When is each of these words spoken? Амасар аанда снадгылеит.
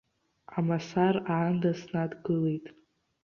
Амасар 0.57 1.15
аанда 1.33 1.71
снадгылеит. 1.81 2.65